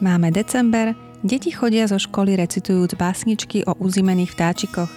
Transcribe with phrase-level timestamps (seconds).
[0.00, 4.88] Máme december, deti chodia zo školy recitujúc básničky o uzimených vtáčikoch.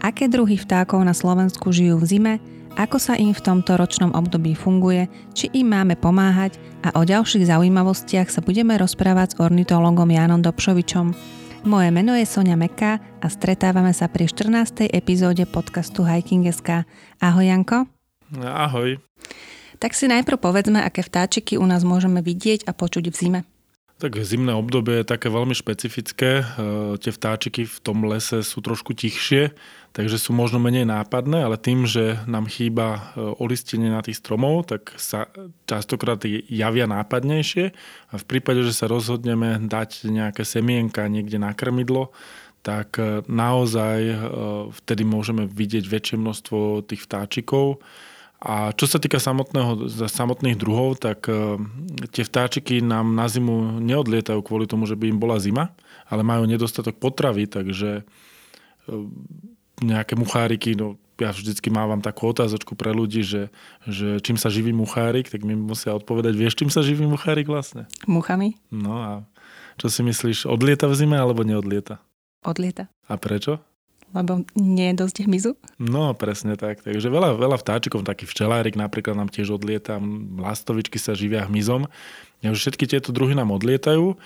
[0.00, 2.34] Aké druhy vtákov na Slovensku žijú v zime,
[2.80, 7.44] ako sa im v tomto ročnom období funguje, či im máme pomáhať a o ďalších
[7.44, 11.12] zaujímavostiach sa budeme rozprávať s ornitologom Jánom Dobšovičom.
[11.68, 14.88] Moje meno je Sonia Meka a stretávame sa pri 14.
[14.88, 16.88] epizóde podcastu Hiking.sk.
[17.20, 17.84] Ahoj Janko.
[18.40, 18.96] Ahoj.
[19.76, 23.40] Tak si najprv povedzme, aké vtáčiky u nás môžeme vidieť a počuť v zime.
[23.98, 26.30] Tak zimné obdobie je také veľmi špecifické.
[26.38, 26.44] E,
[27.02, 29.50] tie vtáčiky v tom lese sú trošku tichšie,
[29.90, 33.00] takže sú možno menej nápadné, ale tým, že nám chýba e,
[33.42, 35.26] olistenie na tých stromov, tak sa
[35.66, 37.74] častokrát javia nápadnejšie
[38.10, 42.14] a v prípade, že sa rozhodneme dať nejaké semienka niekde na krmidlo,
[42.62, 43.98] tak e, naozaj
[44.78, 47.82] vtedy môžeme vidieť väčšie množstvo tých vtáčikov
[48.38, 51.58] a čo sa týka samotného, samotných druhov, tak e,
[52.14, 55.74] tie vtáčiky nám na zimu neodlietajú kvôli tomu, že by im bola zima,
[56.06, 58.02] ale majú nedostatok potravy, takže e,
[59.82, 63.50] nejaké mucháriky, no ja vždycky mávam takú otázočku pre ľudí, že,
[63.90, 67.90] že čím sa živí muchárik, tak mi musia odpovedať, vieš, čím sa živí muchárik vlastne?
[68.06, 68.54] Muchami.
[68.70, 69.10] No a
[69.82, 71.98] čo si myslíš, odlieta v zime alebo neodlieta?
[72.46, 72.86] Odlieta.
[73.10, 73.58] A prečo?
[74.16, 75.52] Lebo nie je dosť hmyzu?
[75.76, 76.80] No, presne tak.
[76.80, 80.00] Takže veľa, veľa vtáčikov, taký včelárik napríklad nám tiež odlieta,
[80.40, 81.86] lastovičky sa živia hmyzom.
[82.40, 84.16] Ja, všetky tieto druhy nám odlietajú, e,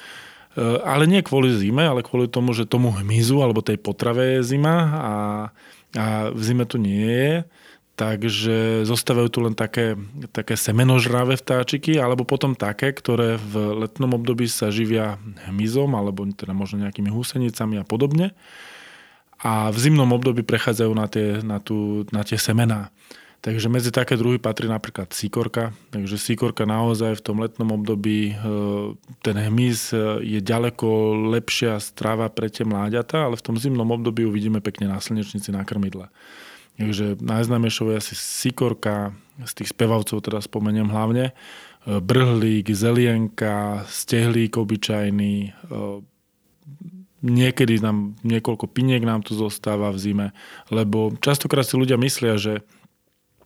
[0.87, 4.77] ale nie kvôli zime, ale kvôli tomu, že tomu hmyzu alebo tej potrave je zima
[4.77, 5.15] a,
[5.97, 7.35] a v zime tu nie je.
[7.93, 10.01] Takže zostávajú tu len také,
[10.33, 15.21] také semenožravé vtáčiky, alebo potom také, ktoré v letnom období sa živia
[15.53, 18.33] hmyzom, alebo teda možno nejakými húsenicami a podobne
[19.43, 22.95] a v zimnom období prechádzajú na tie, na tú, na tie semená.
[23.43, 25.75] Takže medzi také druhy patrí napríklad síkorka.
[25.91, 28.35] Takže síkorka naozaj v tom letnom období e,
[29.19, 30.87] ten hmyz e, je ďaleko
[31.35, 35.67] lepšia strava pre tie mláďata, ale v tom zimnom období uvidíme pekne na slnečnici na
[35.67, 36.07] krmidle.
[36.79, 39.11] Takže najznámejšou je asi síkorka,
[39.43, 45.51] z tých spevavcov teda spomeniem hlavne, e, brhlík, zelienka, stehlík obyčajný,
[47.23, 50.27] Niekedy nám niekoľko piniek nám tu zostáva v zime,
[50.75, 52.67] lebo častokrát si ľudia myslia, že,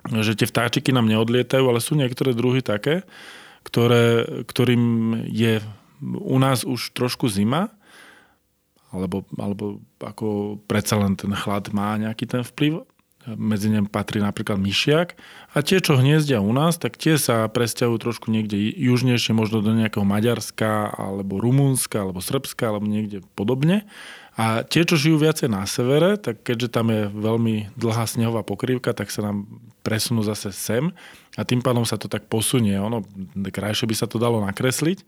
[0.09, 3.04] že tie vtáčiky nám neodlietajú, ale sú niektoré druhy také,
[3.69, 4.82] ktoré, ktorým
[5.28, 5.60] je
[6.00, 7.69] u nás už trošku zima,
[8.88, 12.87] alebo, alebo ako predsa len ten chlad má nejaký ten vplyv
[13.34, 15.19] medzi ne patrí napríklad myšiak.
[15.53, 19.75] A tie, čo hniezdia u nás, tak tie sa presťahujú trošku niekde južnejšie, možno do
[19.75, 23.88] nejakého Maďarska, alebo Rumúnska, alebo Srbska, alebo niekde podobne.
[24.37, 28.92] A tie, čo žijú viacej na severe, tak keďže tam je veľmi dlhá snehová pokrývka,
[28.92, 29.48] tak sa nám
[29.81, 30.93] presunú zase sem
[31.37, 32.76] a tým pádom sa to tak posunie.
[32.76, 33.00] Ono,
[33.48, 34.98] krajšie by sa to dalo nakresliť.
[35.00, 35.04] E,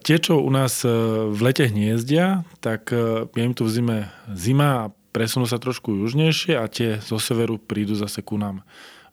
[0.00, 0.88] tie, čo u nás e,
[1.28, 3.98] v lete hniezdia, tak e, je im tu v zime
[4.32, 8.62] zima a presunú sa trošku južnejšie a tie zo severu prídu zase ku nám.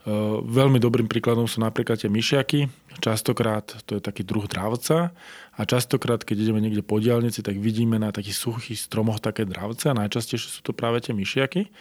[0.06, 0.11] E,
[0.45, 2.69] veľmi dobrým príkladom sú napríklad tie myšiaky.
[3.01, 5.11] Častokrát to je taký druh dravca
[5.57, 9.89] a častokrát, keď ideme niekde po diálnici, tak vidíme na takých suchých stromoch také dravce
[9.89, 11.73] a najčastejšie sú to práve tie myšiaky.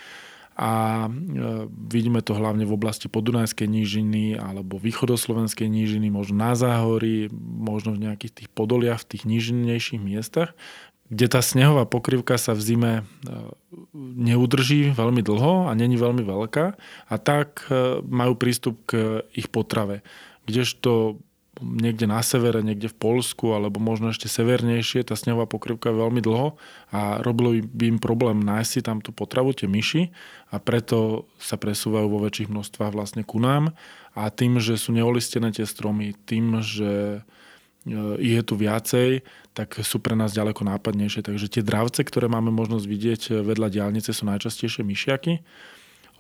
[0.55, 7.27] A e, vidíme to hlavne v oblasti podunajskej nížiny alebo východoslovenskej nížiny, možno na záhorí,
[7.43, 10.55] možno v nejakých tých podoliach, v tých nížinnejších miestach,
[11.15, 13.03] kde tá snehová pokrývka sa v zime e,
[13.95, 16.67] neudrží veľmi dlho a není veľmi veľká
[17.07, 20.03] a tak e, majú prístup k ich potrave.
[20.51, 21.23] Kdežto
[21.63, 26.19] niekde na severe, niekde v Polsku alebo možno ešte severnejšie, tá snehová pokrývka je veľmi
[26.19, 26.59] dlho
[26.91, 30.11] a robilo by im problém nájsť si tam tú potravu, tie myši
[30.51, 33.71] a preto sa presúvajú vo väčších množstvách vlastne ku nám
[34.19, 37.23] a tým, že sú neolistené tie stromy, tým, že
[38.19, 39.21] je tu viacej,
[39.53, 41.21] tak sú pre nás ďaleko nápadnejšie.
[41.21, 45.45] Takže tie dravce, ktoré máme možnosť vidieť vedľa diálnice, sú najčastejšie myšiaky.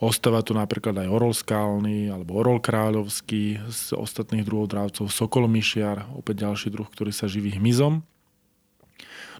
[0.02, 6.10] Ostáva tu napríklad aj orol skálny alebo orol kráľovský z ostatných druhov dravcov, sokol myšiar,
[6.12, 8.04] opäť ďalší druh, ktorý sa živí hmyzom.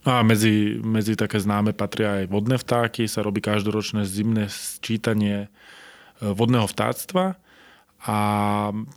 [0.04, 5.48] No a medzi, medzi také známe patria aj vodné vtáky, sa robí každoročné zimné sčítanie
[5.48, 5.48] e,
[6.20, 7.40] vodného vtáctva
[8.04, 8.18] a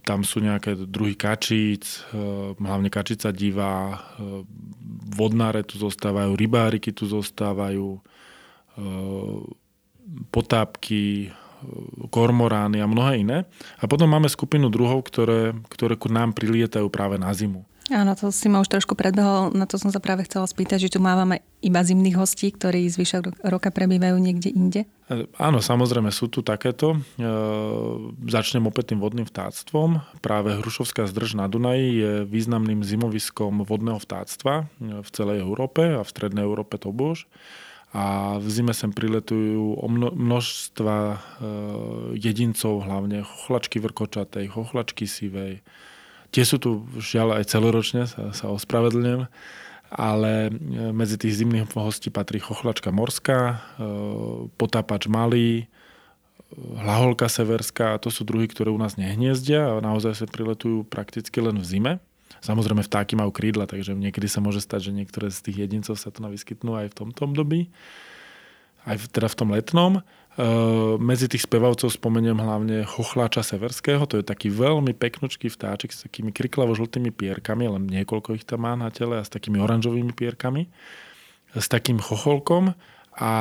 [0.03, 3.97] tam sú nejaké druhy kačíc, e, hlavne kačica divá, e,
[5.15, 8.01] vodnáre tu zostávajú, rybáriky tu zostávajú, e,
[10.31, 11.31] potápky,
[12.13, 13.39] kormorány a mnohé iné.
[13.81, 17.65] A potom máme skupinu druhov, ktoré, ktoré ku nám prilietajú práve na zimu.
[17.87, 20.93] Áno, to si ma už trošku predbehol, na to som sa práve chcela spýtať, že
[20.95, 24.81] tu máme iba zimných hostí, ktorí zvyšok roka prebývajú niekde inde?
[25.39, 26.99] Áno, samozrejme sú tu takéto.
[27.15, 27.27] E,
[28.27, 30.03] začnem opäť tým vodným vtáctvom.
[30.19, 36.03] Práve Hrušovská zdrž na Dunaji je významným zimoviskom vodného vtáctva e, v celej Európe a
[36.03, 37.23] v strednej Európe to bož.
[37.95, 39.79] A v zime sem priletujú
[40.11, 41.17] množstva e,
[42.19, 45.63] jedincov, hlavne chochlačky vrkočatej, chochlačky sivej,
[46.31, 49.27] Tie sú tu žiaľ aj celoročne, sa, sa ospravedlňujem,
[49.87, 53.57] ale e, medzi tých zimných hostí patrí chochlačka morská, e,
[54.59, 55.65] potápač malý, e,
[56.55, 61.55] hlaholka severská, to sú druhy, ktoré u nás nehniezdia a naozaj sa priletujú prakticky len
[61.59, 61.93] v zime.
[62.43, 66.13] Samozrejme vtáky majú krídla, takže niekedy sa môže stať, že niektoré z tých jedincov sa
[66.13, 67.71] tu vyskytnú aj v tomto období,
[68.87, 69.93] aj v, teda v tom letnom.
[70.37, 76.07] Ehm, medzi tých spevavcov spomeniem hlavne chochláča severského, to je taký veľmi peknočký vtáčik s
[76.07, 80.69] takými kriklavo-žltými pierkami, len niekoľko ich tam má na tele a s takými oranžovými pierkami,
[81.57, 82.77] s takým chocholkom
[83.17, 83.31] a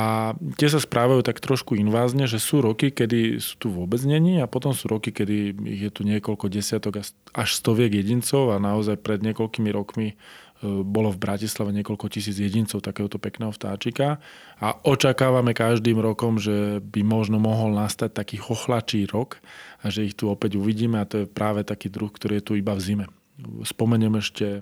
[0.57, 4.49] tie sa správajú tak trošku invázne, že sú roky, kedy sú tu vôbec není a
[4.49, 7.05] potom sú roky, kedy je tu niekoľko desiatok
[7.37, 10.17] až stoviek jedincov a naozaj pred niekoľkými rokmi
[10.65, 14.25] bolo v Bratislave niekoľko tisíc jedincov takéhoto pekného vtáčika
[14.57, 19.37] a očakávame každým rokom, že by možno mohol nastať taký chochlačí rok
[19.85, 22.53] a že ich tu opäť uvidíme a to je práve taký druh, ktorý je tu
[22.57, 23.07] iba v zime.
[23.69, 24.61] Spomeniem ešte e,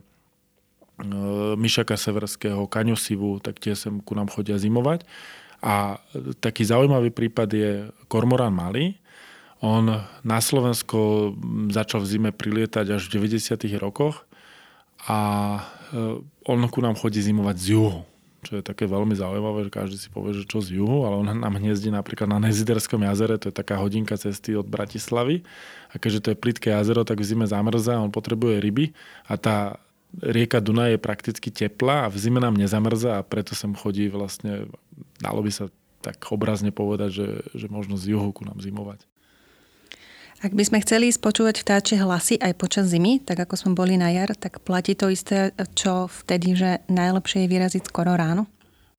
[1.54, 5.06] myšaka severského, kaňosivu, tak tie sem ku nám chodia zimovať.
[5.62, 6.02] A
[6.42, 7.70] taký zaujímavý prípad je
[8.10, 8.98] kormorán malý.
[9.64, 9.86] On
[10.20, 11.32] na Slovensko
[11.72, 13.64] začal v zime prilietať až v 90.
[13.80, 14.28] rokoch
[15.08, 15.20] a
[15.94, 16.18] e,
[16.50, 18.02] on ku nám chodí zimovať z juhu
[18.44, 21.26] čo je také veľmi zaujímavé, že každý si povie, že čo z juhu, ale on
[21.32, 25.42] nám hniezdí napríklad na Neziderskom jazere, to je taká hodinka cesty od Bratislavy.
[25.90, 28.92] A keďže to je plitké jazero, tak v zime zamrzá, on potrebuje ryby
[29.24, 29.80] a tá
[30.20, 34.70] rieka Dunaj je prakticky teplá a v zime nám nezamrzá a preto sem chodí vlastne,
[35.18, 35.64] dalo by sa
[36.04, 39.02] tak obrazne povedať, že, že možno z juhu ku nám zimovať.
[40.44, 44.12] Ak by sme chceli spočúvať vtáčie hlasy aj počas zimy, tak ako sme boli na
[44.12, 48.44] jar, tak platí to isté, čo vtedy, že najlepšie je vyraziť skoro ráno?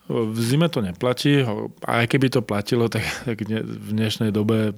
[0.09, 1.69] V zime to neplatí, a
[2.01, 4.73] aj keby to platilo, tak, v dnešnej dobe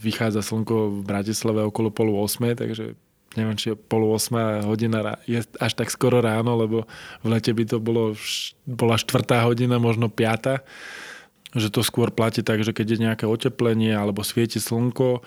[0.00, 2.96] vychádza slnko v Bratislave okolo polu 8, takže
[3.36, 6.88] neviem, či je polu 8 hodina je až tak skoro ráno, lebo
[7.20, 8.16] v lete by to bolo,
[8.64, 10.64] bola štvrtá hodina, možno piata
[11.54, 15.20] že to skôr platí tak, že keď je nejaké oteplenie alebo svieti slnko, e,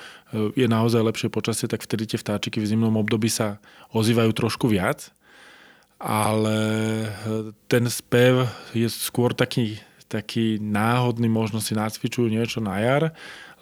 [0.59, 3.63] je naozaj lepšie počasie, tak vtedy tie vtáčiky v zimnom období sa
[3.95, 5.15] ozývajú trošku viac.
[5.97, 6.57] Ale
[7.07, 7.09] e,
[7.71, 8.45] ten spev
[8.75, 9.79] je skôr taký,
[10.11, 13.03] taký náhodný, možno si nacvičujú niečo na jar,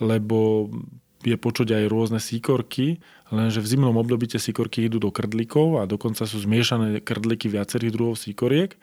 [0.02, 0.68] lebo
[1.26, 3.02] je počuť aj rôzne síkorky,
[3.34, 7.94] lenže v zimnom období tie síkorky idú do krdlíkov a dokonca sú zmiešané krdlíky viacerých
[7.94, 8.78] druhov síkoriek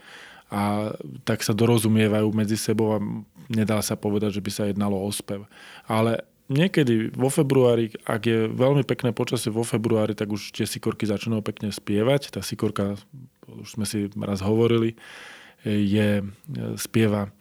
[0.53, 0.93] a
[1.25, 2.99] tak sa dorozumievajú medzi sebou a
[3.49, 5.49] nedá sa povedať, že by sa jednalo o spev.
[5.89, 11.09] Ale niekedy vo februári, ak je veľmi pekné počasie vo februári, tak už tie sikorky
[11.09, 12.37] začnú pekne spievať.
[12.37, 13.01] Tá sikorka,
[13.49, 14.93] už sme si raz hovorili,
[15.65, 16.21] je,
[16.77, 17.33] spieva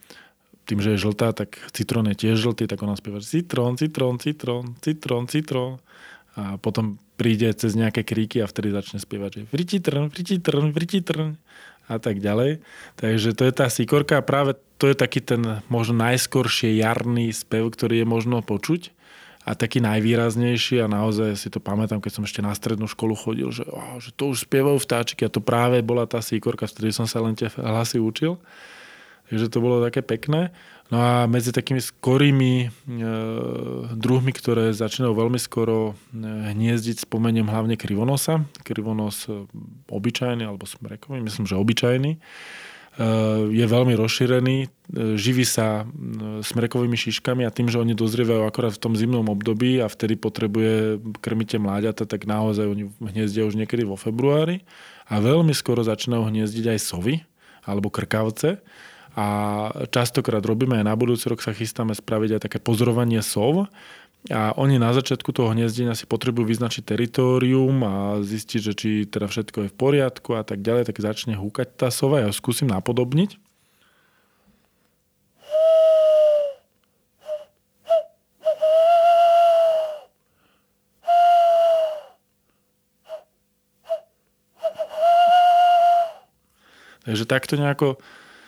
[0.64, 4.78] tým, že je žltá, tak citrón je tiež žltý, tak ona spieva citrón, citrón, citrón,
[4.80, 5.72] citrón, citrón.
[6.32, 10.72] A potom príde cez nejaké kríky a vtedy začne spievať, že vriti trn, vriti trn,
[10.72, 11.36] vriti trn
[11.92, 12.64] a tak ďalej.
[12.96, 17.70] Takže to je tá sikorka a práve to je taký ten možno najskoršie jarný spev,
[17.70, 18.90] ktorý je možno počuť
[19.42, 23.50] a taký najvýraznejší a naozaj si to pamätám, keď som ešte na strednú školu chodil,
[23.50, 26.94] že, oh, že to už spievajú vtáčiky a to práve bola tá síkorka, z ktorej
[26.94, 28.38] som sa len tie hlasy učil.
[29.26, 30.54] Takže to bolo také pekné.
[30.92, 33.06] No a medzi takými skorými e,
[33.96, 36.20] druhmi, ktoré začínajú veľmi skoro e,
[36.52, 38.44] hniezdiť, spomeniem hlavne krivonosa.
[38.60, 39.48] Krivonos e,
[39.88, 42.12] obyčajný alebo smrekový, myslím, že obyčajný.
[42.12, 42.18] E,
[43.56, 44.68] je veľmi rozšírený,
[45.16, 45.88] živí sa
[46.44, 51.00] smrekovými šiškami a tým, že oni dozrievajú akorát v tom zimnom období a vtedy potrebuje
[51.24, 54.60] krmite mláďata, tak naozaj oni hniezdia už niekedy vo februári
[55.08, 57.24] a veľmi skoro začínajú hniezdiť aj sovy
[57.64, 58.60] alebo krkavce
[59.12, 59.26] a
[59.92, 63.68] častokrát robíme aj na budúci rok sa chystáme spraviť aj také pozorovanie sov
[64.30, 69.26] a oni na začiatku toho hniezdenia si potrebujú vyznačiť teritorium a zistiť, že či teda
[69.26, 72.22] všetko je v poriadku a tak ďalej, tak začne húkať tá sova.
[72.22, 73.36] Ja ho skúsim napodobniť.
[87.02, 87.98] Takže takto nejako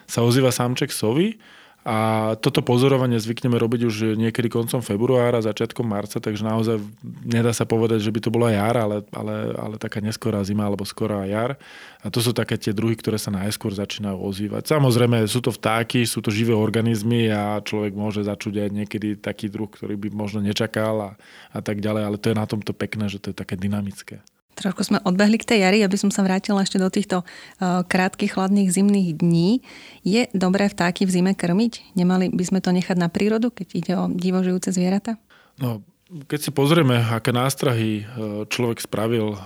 [0.07, 1.37] sa ozýva samček sovy
[1.85, 6.81] A toto pozorovanie zvykneme robiť už niekedy koncom februára, začiatkom marca, takže naozaj
[7.29, 10.89] nedá sa povedať, že by to bola jar, ale, ale, ale taká neskorá zima alebo
[10.89, 11.61] skorá jar.
[12.01, 14.65] A to sú také tie druhy, ktoré sa najskôr začínajú ozývať.
[14.65, 19.53] Samozrejme sú to vtáky, sú to živé organizmy a človek môže začuť aj niekedy taký
[19.53, 21.11] druh, ktorý by možno nečakal a,
[21.53, 24.25] a tak ďalej, ale to je na tomto pekné, že to je také dynamické.
[24.55, 28.39] Trošku sme odbehli k tej jari, aby som sa vrátila ešte do týchto uh, krátkých,
[28.39, 29.61] chladných zimných dní.
[30.07, 31.99] Je dobré vtáky v zime krmiť?
[31.99, 35.19] Nemali by sme to nechať na prírodu, keď ide o divožijúce zvieratá?
[35.59, 35.83] No,
[36.31, 38.05] keď si pozrieme, aké nástrahy e,
[38.47, 39.39] človek spravil e,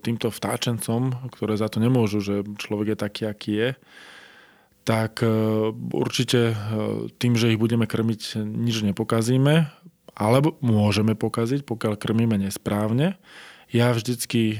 [0.00, 3.70] týmto vtáčencom, ktoré za to nemôžu, že človek je taký, aký je,
[4.88, 5.20] tak
[5.92, 6.56] určite
[7.20, 9.68] tým, že ich budeme krmiť, nič nepokazíme,
[10.18, 13.14] alebo môžeme pokaziť, pokiaľ krmíme nesprávne.
[13.68, 14.58] Ja vždycky e,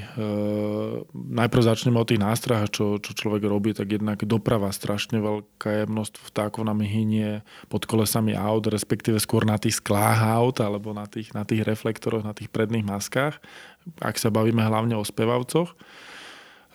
[1.09, 5.83] najprv začnem o tých nástrahách, čo, čo človek robí, tak jednak doprava strašne veľká je
[5.89, 7.41] množstvo vtákov nám hynie
[7.73, 12.21] pod kolesami aut, respektíve skôr na tých sklách aut alebo na tých, na tých reflektoroch,
[12.21, 13.41] na tých predných maskách,
[13.97, 15.73] ak sa bavíme hlavne o spevavcoch.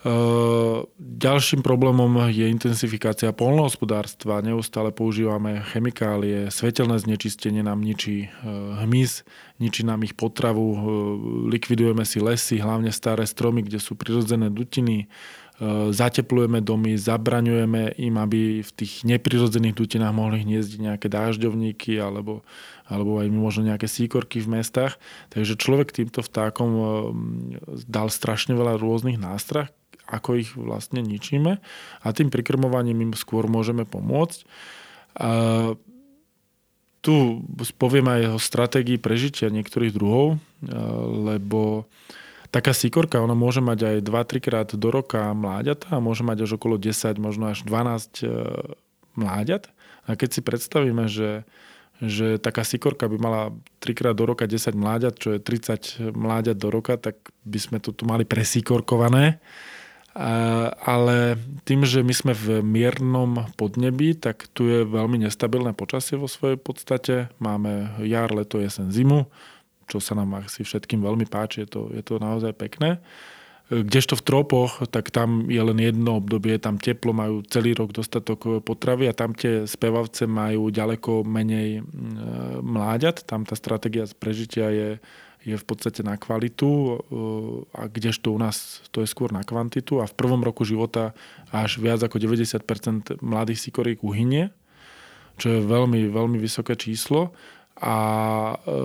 [0.05, 4.45] Ehm, ďalším problémom je intenzifikácia polnohospodárstva.
[4.45, 9.25] Neustále používame chemikálie, svetelné znečistenie nám ničí ehm, hmyz,
[9.57, 10.81] ničí nám ich potravu, ehm,
[11.49, 15.09] likvidujeme si lesy, hlavne staré stromy, kde sú prirodzené dutiny,
[15.95, 22.43] zateplujeme domy, zabraňujeme im, aby v tých neprirodzených dutinách mohli hniezdiť nejaké dážďovníky alebo,
[22.83, 24.99] alebo aj možno nejaké síkorky v mestách.
[25.31, 26.69] Takže človek týmto vtákom
[27.87, 29.71] dal strašne veľa rôznych nástrah,
[30.05, 31.57] ako ich vlastne ničíme
[32.01, 34.45] a tým prikrmovaním im skôr môžeme pomôcť.
[35.15, 35.31] A
[37.05, 37.45] tu
[37.77, 40.41] poviem aj o stratégii prežitia niektorých druhov,
[41.29, 41.85] lebo
[42.49, 46.57] taká síkorka, ona môže mať aj 2-3 krát do roka mláďata a môže mať až
[46.57, 48.29] okolo 10, možno až 12 e,
[49.13, 49.69] mláďat.
[50.09, 51.45] A keď si predstavíme, že
[52.03, 53.41] že taká sikorka by mala
[53.79, 57.15] 3 krát do roka 10 mláďat, čo je 30 mláďat do roka, tak
[57.47, 59.39] by sme to tu mali presikorkované
[60.15, 61.35] ale
[61.67, 66.55] tým, že my sme v miernom podnebí, tak tu je veľmi nestabilné počasie vo svojej
[66.55, 67.27] podstate.
[67.43, 69.27] Máme jar, leto, jesen, zimu,
[69.91, 73.03] čo sa nám asi všetkým veľmi páči, je to, je to naozaj pekné.
[73.65, 78.61] Kdežto v tropoch, tak tam je len jedno obdobie, tam teplo, majú celý rok dostatok
[78.61, 81.81] potravy a tam tie spevavce majú ďaleko menej
[82.61, 83.25] mláďat.
[83.25, 84.89] Tam tá stratégia prežitia je
[85.45, 86.93] je v podstate na kvalitu e,
[87.77, 90.01] a kdežto u nás to je skôr na kvantitu.
[90.01, 91.13] A v prvom roku života
[91.53, 94.49] až viac ako 90% mladých sikoriek uhynie,
[95.37, 97.37] čo je veľmi, veľmi vysoké číslo.
[97.77, 97.95] A
[98.55, 98.75] e,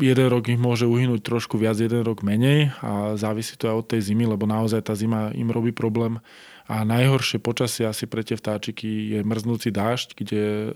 [0.00, 3.86] jeden rok ich môže uhynúť trošku viac, jeden rok menej a závisí to aj od
[3.92, 6.22] tej zimy, lebo naozaj tá zima im robí problém.
[6.70, 10.68] A najhoršie počasie asi pre tie vtáčiky je mrznúci dážď, kde e,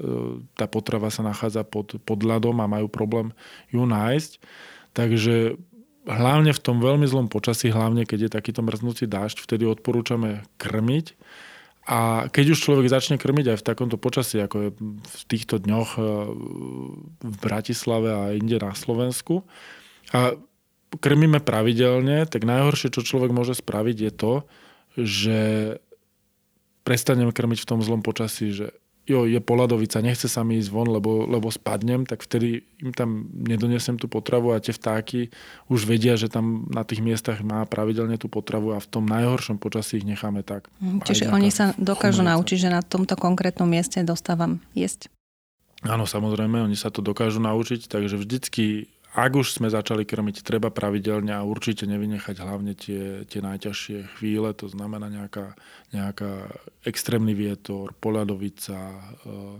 [0.58, 3.30] tá potrava sa nachádza pod, pod ľadom a majú problém
[3.70, 4.42] ju nájsť.
[4.94, 5.58] Takže
[6.06, 11.18] hlavne v tom veľmi zlom počasí, hlavne keď je takýto mrznúci dážď, vtedy odporúčame krmiť.
[11.84, 14.70] A keď už človek začne krmiť aj v takomto počasí, ako je
[15.04, 16.02] v týchto dňoch e,
[17.20, 19.44] v Bratislave a inde na Slovensku,
[20.16, 20.32] a
[20.96, 24.34] krmíme pravidelne, tak najhoršie, čo človek môže spraviť, je to,
[24.96, 25.40] že
[26.86, 28.72] prestaneme krmiť v tom zlom počasí, že
[29.04, 33.28] jo, je poladovica, nechce sa mi ísť von, lebo, lebo spadnem, tak vtedy im tam
[33.32, 35.28] nedonesem tú potravu a tie vtáky
[35.68, 39.60] už vedia, že tam na tých miestach má pravidelne tú potravu a v tom najhoršom
[39.60, 40.72] počasí ich necháme tak.
[40.80, 42.32] Mm, čiže oni sa dokážu chumelica.
[42.40, 45.12] naučiť, že na tomto konkrétnom mieste dostávam jesť?
[45.84, 50.74] Áno, samozrejme, oni sa to dokážu naučiť, takže vždycky ak už sme začali krmiť, treba
[50.74, 55.54] pravidelne a určite nevynechať hlavne tie, tie najťažšie chvíle, to znamená nejaká,
[55.94, 56.50] nejaká
[56.82, 59.58] extrémny vietor, poľadovica eh,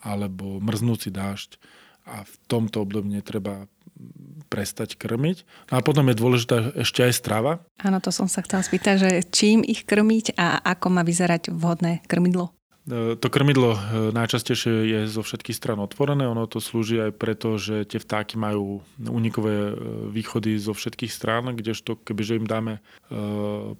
[0.00, 1.60] alebo mrznúci dážď
[2.06, 3.68] a v tomto období netreba
[4.46, 5.44] prestať krmiť.
[5.72, 7.52] No a potom je dôležitá ešte aj strava.
[7.82, 12.06] Áno, to som sa chcela spýtať, že čím ich krmiť a ako má vyzerať vhodné
[12.06, 12.55] krmidlo?
[12.86, 13.78] E, to krmidlo e,
[14.14, 16.30] najčastejšie je zo všetkých stran otvorené.
[16.30, 19.72] Ono to slúži aj preto, že tie vtáky majú unikové e,
[20.14, 22.78] východy zo všetkých strán, kdežto kebyže im dáme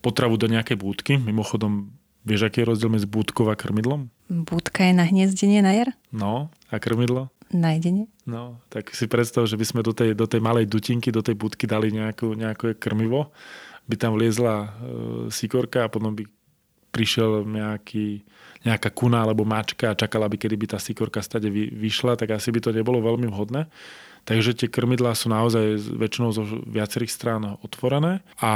[0.02, 1.90] potravu do nejakej búdky, mimochodom
[2.26, 4.10] Vieš, aký je rozdiel medzi búdkou a krmidlom?
[4.26, 5.94] Búdka je na hniezdenie na jar?
[6.10, 7.30] No, a krmidlo?
[7.54, 8.10] Na jedenie?
[8.26, 11.38] No, tak si predstav, že by sme do tej, do tej malej dutinky, do tej
[11.38, 13.30] budky dali nejakú, nejaké krmivo,
[13.86, 14.68] by tam vliezla e,
[15.30, 16.26] sikorka a potom by
[16.96, 18.24] prišiel nejaký,
[18.64, 22.48] nejaká kuna alebo mačka a čakala by, kedy by tá sikorka stade vyšla, tak asi
[22.48, 23.68] by to nebolo veľmi vhodné.
[24.26, 28.26] Takže tie krmidlá sú naozaj väčšinou zo viacerých strán otvorené.
[28.42, 28.52] A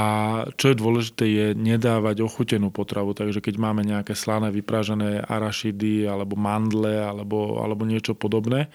[0.59, 3.15] čo je dôležité je nedávať ochutenú potravu.
[3.15, 8.67] Takže keď máme nejaké slané vypražené arašidy alebo mandle alebo, alebo niečo podobné,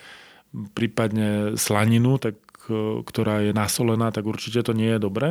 [0.72, 2.40] prípadne slaninu, tak,
[3.06, 5.30] ktorá je nasolená, tak určite to nie je dobré.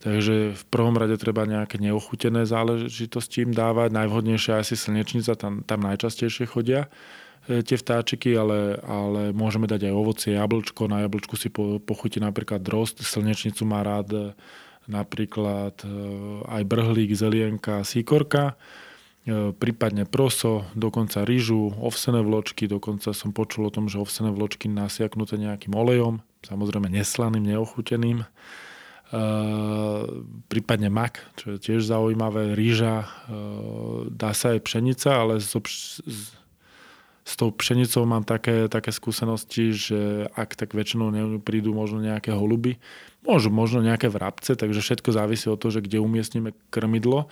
[0.00, 3.92] Takže v prvom rade treba nejaké neochutené záležitosti im dávať.
[3.92, 6.88] Najvhodnejšia asi slnečnica, tam, tam najčastejšie chodia
[7.48, 10.86] E, tie vtáčiky, ale, ale môžeme dať aj ovocie, jablčko.
[10.92, 14.22] Na jablčku si po, pochutí napríklad drost, slnečnicu má rád e,
[14.86, 15.88] napríklad e,
[16.44, 18.58] aj brhlík, zelienka, síkorka,
[19.60, 25.36] prípadne proso, dokonca rýžu, ovsené vločky, dokonca som počul o tom, že ovsené vločky nasiaknuté
[25.36, 28.24] nejakým olejom, samozrejme neslaným, neochuteným.
[30.46, 33.10] prípadne mak, čo je tiež zaujímavé, rýža,
[34.06, 35.58] dá sa aj pšenica, ale so,
[37.26, 41.10] s tou pšenicou mám také, také skúsenosti, že ak tak väčšinou
[41.42, 42.78] prídu možno nejaké holuby,
[43.26, 47.26] môžu možno nejaké vrabce, takže všetko závisí od toho, že kde umiestnime krmidlo.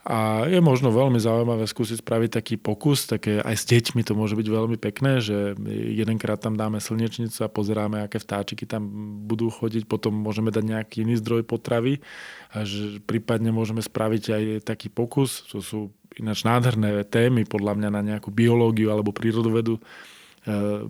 [0.00, 4.32] A je možno veľmi zaujímavé skúsiť spraviť taký pokus, také aj s deťmi to môže
[4.32, 5.52] byť veľmi pekné, že
[5.92, 8.88] jedenkrát tam dáme slnečnicu a pozeráme, aké vtáčiky tam
[9.28, 12.00] budú chodiť, potom môžeme dať nejaký iný zdroj potravy
[12.48, 17.88] a že prípadne môžeme spraviť aj taký pokus, to sú ináč nádherné témy podľa mňa
[17.92, 19.80] na nejakú biológiu alebo prírodovedu e,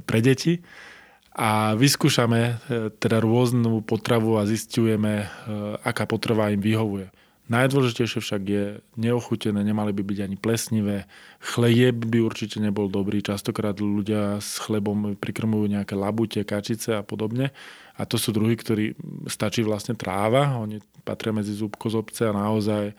[0.06, 0.62] pre deti.
[1.34, 2.52] A vyskúšame e,
[2.94, 5.26] teda rôznu potravu a zistujeme, e,
[5.82, 7.10] aká potrava im vyhovuje.
[7.50, 8.64] Najdôležitejšie však je
[8.95, 11.11] neochutené, nemali by byť ani plesnivé.
[11.42, 13.19] Chleb by určite nebol dobrý.
[13.26, 17.50] Častokrát ľudia s chlebom prikrmujú nejaké labute, kačice a podobne.
[17.99, 18.95] A to sú druhy, ktorí
[19.26, 20.62] stačí vlastne tráva.
[20.62, 22.95] Oni patria medzi zúbkozobce a naozaj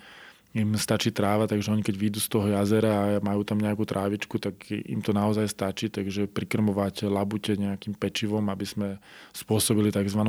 [0.52, 4.36] im stačí tráva, takže oni keď vyjdú z toho jazera a majú tam nejakú trávičku,
[4.36, 8.88] tak im to naozaj stačí, takže prikrmovať labute nejakým pečivom, aby sme
[9.32, 10.20] spôsobili tzv.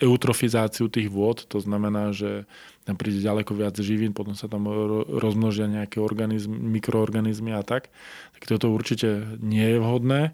[0.00, 2.48] eutrofizáciu tých vôd, to znamená, že
[2.88, 4.64] tam príde ďaleko viac živín, potom sa tam
[5.04, 7.92] rozmnožia nejaké organizmy, mikroorganizmy a tak,
[8.32, 10.32] tak toto určite nie je vhodné.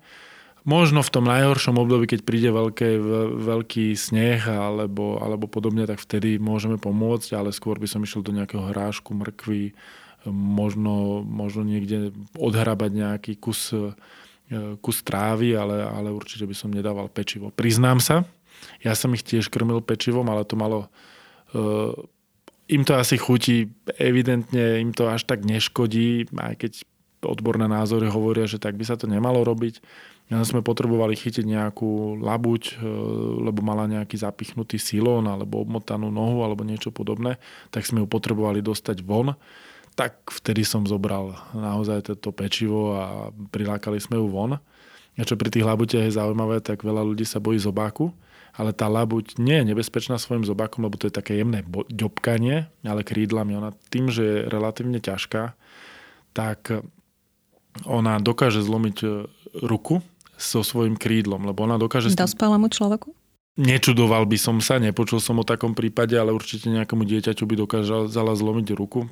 [0.66, 2.98] Možno v tom najhoršom období, keď príde veľké,
[3.38, 8.34] veľký sneh alebo, alebo podobne, tak vtedy môžeme pomôcť, ale skôr by som išiel do
[8.34, 9.78] nejakého hrášku, mrkvy,
[10.26, 13.94] možno, možno niekde odhrabať nejaký kus, e,
[14.82, 17.54] kus trávy, ale, ale určite by som nedával pečivo.
[17.54, 18.26] Priznám sa,
[18.82, 20.90] ja som ich tiež krmil pečivom, ale to malo...
[21.54, 21.94] Uh,
[22.66, 26.72] im to asi chutí, evidentne im to až tak neškodí, aj keď
[27.22, 29.78] odborné názory hovoria, že tak by sa to nemalo robiť
[30.26, 32.72] ja sme potrebovali chytiť nejakú labuť, e,
[33.46, 37.38] lebo mala nejaký zapichnutý silón alebo obmotanú nohu alebo niečo podobné,
[37.70, 39.38] tak sme ju potrebovali dostať von.
[39.94, 44.58] Tak vtedy som zobral naozaj toto pečivo a prilákali sme ju von.
[45.16, 48.12] A čo pri tých labutiach je zaujímavé, tak veľa ľudí sa bojí zobáku,
[48.52, 53.06] ale tá labuť nie je nebezpečná svojim zobákom, lebo to je také jemné ďobkanie, ale
[53.06, 53.56] krídlami.
[53.56, 55.56] Ona tým, že je relatívne ťažká,
[56.36, 56.82] tak
[57.88, 59.08] ona dokáže zlomiť e,
[59.64, 60.04] ruku
[60.36, 62.12] so svojím krídlom, lebo ona dokáže...
[62.12, 63.12] Dospelému človeku?
[63.56, 68.36] Nečudoval by som sa, nepočul som o takom prípade, ale určite nejakému dieťaťu by dokázala
[68.36, 69.08] zlomiť ruku.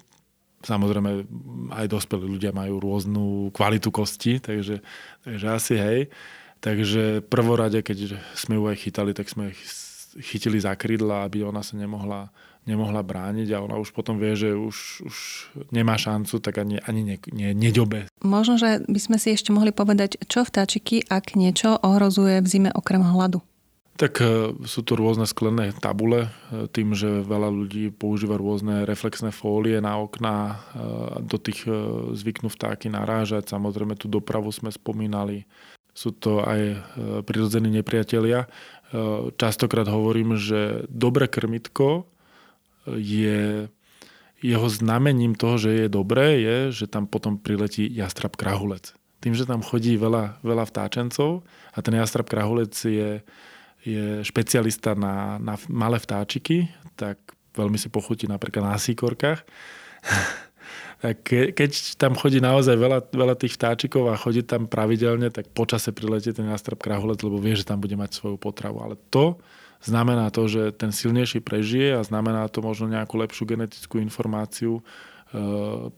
[0.64, 1.24] Samozrejme,
[1.72, 4.84] aj dospelí ľudia majú rôznu kvalitu kosti, takže,
[5.24, 6.00] takže asi hej.
[6.60, 9.52] Takže prvorade, keď sme ju aj chytali, tak sme
[10.20, 12.30] chytili za krídla, aby ona sa nemohla
[12.64, 15.16] nemohla brániť a ona už potom vie, že už, už
[15.68, 18.08] nemá šancu, tak ani, ani ne, ne, neďobe.
[18.24, 22.70] Možno, že by sme si ešte mohli povedať, čo vtáčiky, ak niečo ohrozuje v zime
[22.72, 23.44] okrem hladu?
[23.94, 24.26] Tak e,
[24.66, 30.02] sú to rôzne sklené tabule, e, tým, že veľa ľudí používa rôzne reflexné fólie na
[30.02, 30.54] okná, e,
[31.22, 31.62] do tých
[32.18, 33.54] zvyknú vtáky narážať.
[33.54, 35.46] Samozrejme tú dopravu sme spomínali.
[35.94, 36.74] Sú to aj
[37.22, 38.50] prirodzení nepriatelia.
[39.40, 42.06] Častokrát hovorím, že dobré krmitko
[42.86, 43.66] je
[44.44, 48.92] jeho znamením toho, že je dobré, je, že tam potom priletí jastrab krahulec.
[49.24, 53.24] Tým, že tam chodí veľa, veľa vtáčencov a ten jastrab krahulec je,
[53.80, 57.16] je špecialista na, na malé vtáčiky, tak
[57.56, 59.40] veľmi si pochutí napríklad na síkorkách.
[60.98, 61.20] tak
[61.52, 66.32] keď tam chodí naozaj veľa, veľa tých vtáčikov a chodí tam pravidelne, tak počase priletie
[66.32, 68.80] ten jastrab krahulec, lebo vie, že tam bude mať svoju potravu.
[68.80, 69.36] Ale to,
[69.84, 74.82] Znamená to, že ten silnejší prežije a znamená to možno nejakú lepšiu genetickú informáciu, e,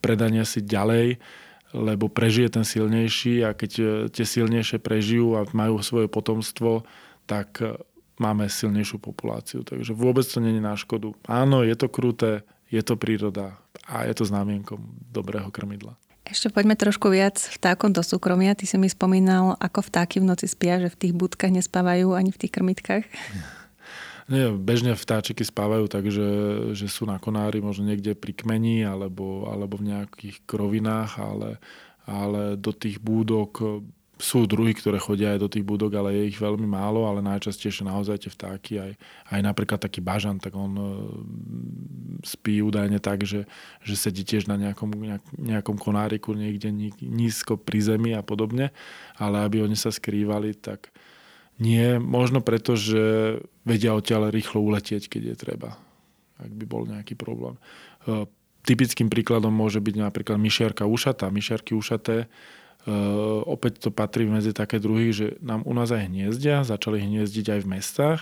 [0.02, 1.22] predanie si ďalej,
[1.70, 6.82] lebo prežije ten silnejší a keď e, tie silnejšie prežijú a majú svoje potomstvo,
[7.30, 7.78] tak e,
[8.18, 9.62] máme silnejšiu populáciu.
[9.62, 11.14] Takže vôbec to není na škodu.
[11.30, 15.94] Áno, je to kruté, je to príroda a je to známienkom dobrého krmidla.
[16.26, 18.58] Ešte poďme trošku viac vtákom do súkromia.
[18.58, 22.34] Ty si mi spomínal, ako vtáky v noci spia, že v tých budkách nespávajú ani
[22.34, 23.06] v tých krmitkách.
[24.26, 26.26] Nie, bežne vtáčiky spávajú tak, že,
[26.74, 31.62] že sú na konári, možno niekde pri kmeni alebo, alebo v nejakých krovinách, ale,
[32.10, 36.40] ale do tých búdok sú druhy, ktoré chodia aj do tých budok, ale je ich
[36.40, 38.92] veľmi málo, ale najčastejšie naozaj tie vtáky, aj,
[39.28, 40.84] aj napríklad taký bažan, tak on e,
[42.24, 43.44] spí údajne tak, že,
[43.84, 44.88] že sedí tiež na nejakom,
[45.36, 46.72] nejakom konáriku niekde
[47.04, 48.72] nízko pri zemi a podobne,
[49.20, 50.88] ale aby oni sa skrývali, tak
[51.60, 53.36] nie, možno preto, že
[53.68, 55.76] vedia odtiaľ rýchlo uletieť, keď je treba,
[56.40, 57.60] ak by bol nejaký problém.
[58.08, 58.24] E,
[58.64, 61.30] typickým príkladom môže byť napríklad myšiarka ušatá.
[61.30, 62.26] Myšiarky ušaté
[63.50, 67.60] opäť to patrí medzi také druhy, že nám u nás aj hniezdia, začali hniezdiť aj
[67.66, 68.20] v mestách,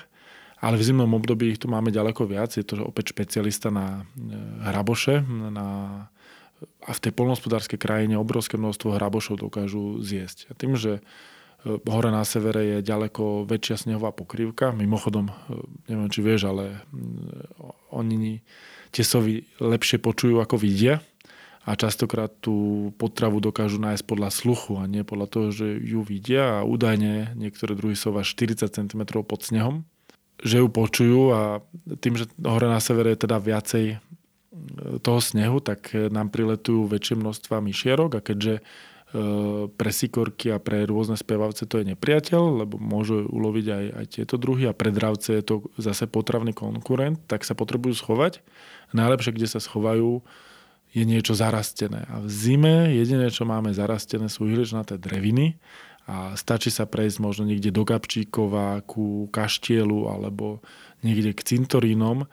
[0.56, 2.56] ale v zimnom období ich tu máme ďaleko viac.
[2.56, 4.32] Je to opäť špecialista na e,
[4.64, 5.20] hraboše,
[5.52, 5.68] na,
[6.80, 10.48] a v tej polnohospodárskej krajine obrovské množstvo hrabošov dokážu zjesť.
[10.48, 11.04] A tým, že
[11.68, 15.28] e, hore na severe je ďaleko väčšia snehová pokrývka, mimochodom,
[15.92, 16.80] neviem, či vieš, ale
[17.92, 18.40] oni
[18.96, 21.04] tie sovy lepšie počujú, ako vidia,
[21.64, 26.60] a častokrát tú potravu dokážu nájsť podľa sluchu a nie podľa toho, že ju vidia.
[26.60, 29.88] A údajne niektoré druhy sú až 40 cm pod snehom,
[30.44, 31.32] že ju počujú.
[31.32, 31.64] A
[32.04, 33.98] tým, že hore na severe je teda viacej e,
[35.00, 38.62] toho snehu, tak nám priletujú väčšie množstva myšierok a keďže e,
[39.72, 44.36] pre sikorky a pre rôzne spevavce to je nepriateľ, lebo môžu uloviť aj, aj tieto
[44.36, 48.44] druhy a pre dravce je to zase potravný konkurent, tak sa potrebujú schovať.
[48.92, 50.20] Najlepšie, kde sa schovajú,
[50.94, 52.06] je niečo zarastené.
[52.06, 55.58] A v zime jediné, čo máme zarastené, sú ihličnaté dreviny
[56.06, 60.62] a stačí sa prejsť možno niekde do Gabčíkova, ku kaštielu alebo
[61.02, 62.30] niekde k cintorínom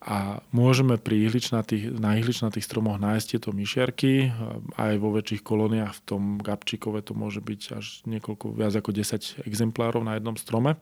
[0.00, 4.32] a môžeme pri ihličnatých, na ihličnatých stromoch nájsť tieto myšiarky.
[4.80, 9.44] Aj vo väčších kolóniách v tom Gabčíkove to môže byť až niekoľko, viac ako 10
[9.44, 10.80] exemplárov na jednom strome.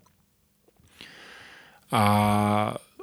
[1.90, 2.04] A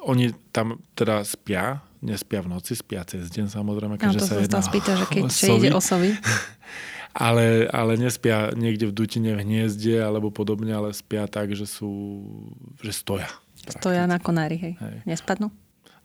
[0.05, 4.61] oni tam teda spia nespia v noci, spia cez deň samozrejme, keďže no, sa jedná
[4.61, 5.23] spýta, že keď
[5.57, 6.13] ide o sovy.
[7.25, 12.21] ale, ale nespia niekde v dutine v hniezde alebo podobne, ale spia tak, že sú,
[12.85, 13.27] že stoja.
[13.65, 14.73] Stoja na konári, hej.
[14.77, 14.97] hej.
[15.09, 15.49] Nespadnú?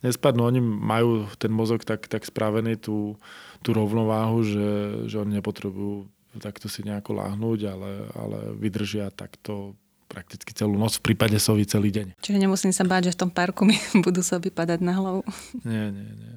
[0.00, 3.20] Nespadnú, oni majú ten mozog tak, tak spravený, tú,
[3.60, 4.70] tú rovnováhu, že,
[5.12, 6.08] že oni nepotrebujú
[6.38, 9.74] takto si nejako láhnuť, ale, ale vydržia takto
[10.10, 12.18] prakticky celú noc, v prípade sovy celý deň.
[12.18, 15.22] Čiže nemusím sa báť, že v tom parku mi budú soby padať na hlavu.
[15.62, 16.34] Nie, nie, nie.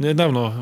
[0.00, 0.54] Nedávno uh,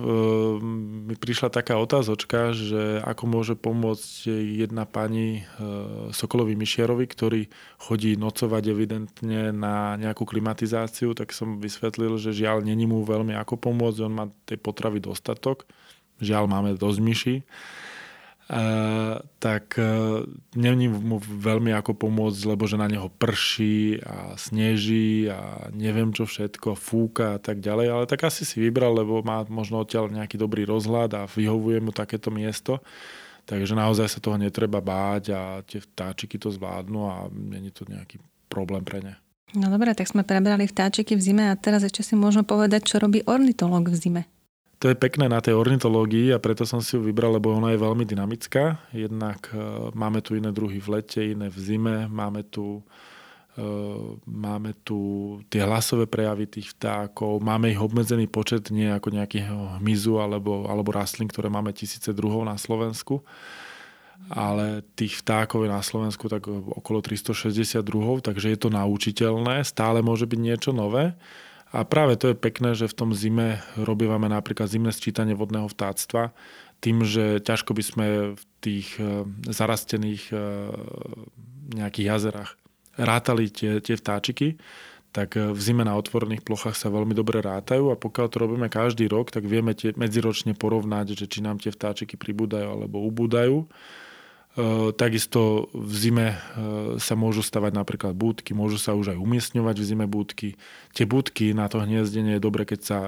[1.07, 4.27] mi prišla taká otázočka, že ako môže pomôcť
[4.59, 7.47] jedna pani uh, Sokolovi Mišierovi, ktorý
[7.79, 13.71] chodí nocovať evidentne na nejakú klimatizáciu, tak som vysvetlil, že žiaľ není mu veľmi ako
[13.71, 15.65] pomôcť, on má tej potravy dostatok,
[16.19, 17.37] žiaľ máme dosť myší
[19.39, 20.27] tak uh,
[20.59, 26.27] není mu veľmi ako pomôcť, lebo že na neho prší a sneží a neviem čo
[26.27, 30.35] všetko, fúka a tak ďalej, ale tak asi si vybral, lebo má možno odtiaľ nejaký
[30.35, 32.83] dobrý rozhľad a vyhovuje mu takéto miesto.
[33.47, 38.19] Takže naozaj sa toho netreba báť a tie vtáčiky to zvládnu a není to nejaký
[38.51, 39.15] problém pre ne.
[39.55, 43.03] No dobre, tak sme prebrali vtáčiky v zime a teraz ešte si môžeme povedať, čo
[43.03, 44.23] robí ornitolog v zime
[44.81, 47.85] to je pekné na tej ornitológii a preto som si ju vybral, lebo ona je
[47.85, 48.81] veľmi dynamická.
[48.97, 52.81] Jednak e, máme tu iné druhy v lete, iné v zime, máme tu,
[53.61, 53.65] e,
[54.25, 60.17] máme tu tie hlasové prejavy tých vtákov, máme ich obmedzený počet, nie ako nejakého hmyzu
[60.17, 63.21] alebo, alebo rastlín, ktoré máme tisíce druhov na Slovensku
[64.29, 70.05] ale tých vtákov je na Slovensku tak okolo 360 druhov, takže je to naučiteľné, stále
[70.05, 71.17] môže byť niečo nové.
[71.71, 76.35] A práve to je pekné, že v tom zime robívame napríklad zimné sčítanie vodného vtáctva,
[76.83, 80.37] tým, že ťažko by sme v tých e, zarastených e,
[81.77, 82.51] nejakých jazerách
[82.99, 84.59] rátali tie, tie vtáčiky,
[85.13, 88.67] tak e, v zime na otvorených plochách sa veľmi dobre rátajú a pokiaľ to robíme
[88.73, 93.69] každý rok, tak vieme tie medziročne porovnať, že či nám tie vtáčiky pribúdajú alebo ubúdajú
[94.99, 96.37] takisto v zime e,
[96.99, 100.59] sa môžu stavať napríklad búdky, môžu sa už aj umiestňovať v zime búdky.
[100.91, 102.99] Tie búdky na to hniezdenie je dobre, keď sa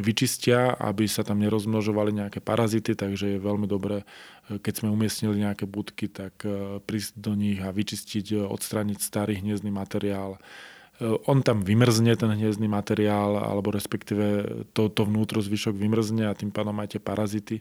[0.00, 4.08] vyčistia, aby sa tam nerozmnožovali nejaké parazity, takže je veľmi dobré,
[4.48, 6.40] e, keď sme umiestnili nejaké búdky, tak
[6.88, 10.40] prísť do nich a vyčistiť, odstrániť starý hniezdný materiál.
[11.30, 14.42] On tam vymrzne, ten hniezdný materiál, alebo respektíve
[14.74, 17.56] to, to vnútro zvyšok vymrzne a tým pádom aj tie parazity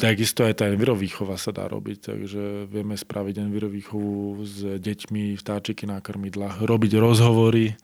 [0.00, 6.00] Takisto aj tá envirovýchova sa dá robiť, takže vieme spraviť envirovýchovu s deťmi, vtáčiky na
[6.00, 7.76] krmidlách, robiť rozhovory,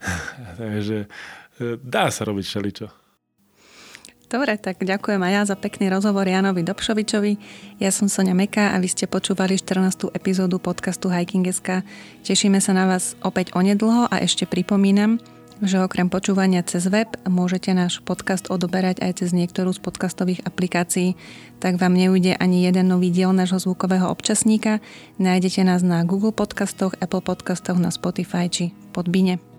[0.60, 2.86] takže e, dá sa robiť všeličo.
[4.32, 7.32] Dobre, tak ďakujem aj ja za pekný rozhovor Janovi Dobšovičovi.
[7.84, 10.08] Ja som Sonia Meka a vy ste počúvali 14.
[10.08, 11.84] epizódu podcastu Hiking.sk.
[12.24, 15.20] Tešíme sa na vás opäť onedlho a ešte pripomínam,
[15.62, 21.14] že okrem počúvania cez web môžete náš podcast odoberať aj cez niektorú z podcastových aplikácií,
[21.62, 24.82] tak vám neujde ani jeden nový diel nášho zvukového občasníka.
[25.22, 29.51] Nájdete nás na Google podcastoch, Apple podcastoch, na Spotify či Podbine.